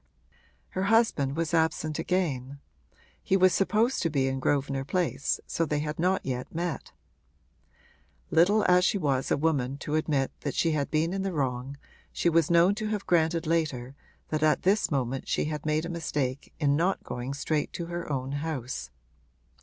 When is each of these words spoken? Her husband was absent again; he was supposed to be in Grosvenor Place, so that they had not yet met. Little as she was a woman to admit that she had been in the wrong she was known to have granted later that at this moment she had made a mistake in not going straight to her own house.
Her 0.69 0.85
husband 0.85 1.35
was 1.35 1.53
absent 1.53 1.99
again; 1.99 2.59
he 3.21 3.37
was 3.37 3.53
supposed 3.53 4.01
to 4.01 4.09
be 4.09 4.27
in 4.27 4.39
Grosvenor 4.39 4.83
Place, 4.83 5.39
so 5.45 5.61
that 5.63 5.69
they 5.69 5.79
had 5.81 5.99
not 5.99 6.25
yet 6.25 6.51
met. 6.55 6.91
Little 8.31 8.63
as 8.67 8.83
she 8.83 8.97
was 8.97 9.29
a 9.29 9.37
woman 9.37 9.77
to 9.77 9.93
admit 9.93 10.31
that 10.39 10.55
she 10.55 10.71
had 10.71 10.89
been 10.89 11.13
in 11.13 11.21
the 11.21 11.33
wrong 11.33 11.77
she 12.11 12.29
was 12.29 12.49
known 12.49 12.73
to 12.81 12.87
have 12.87 13.05
granted 13.05 13.45
later 13.45 13.93
that 14.29 14.41
at 14.41 14.63
this 14.63 14.89
moment 14.89 15.27
she 15.27 15.45
had 15.45 15.67
made 15.67 15.85
a 15.85 15.87
mistake 15.87 16.51
in 16.59 16.75
not 16.75 17.03
going 17.03 17.35
straight 17.35 17.71
to 17.73 17.85
her 17.85 18.11
own 18.11 18.31
house. 18.31 18.89